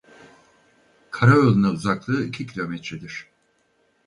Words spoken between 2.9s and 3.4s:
dir.